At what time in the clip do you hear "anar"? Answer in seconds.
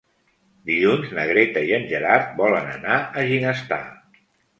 2.71-2.97